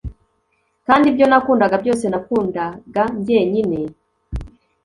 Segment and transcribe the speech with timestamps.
[0.87, 3.79] Kandi ibyo nakundaga byose nakundaga njyenyine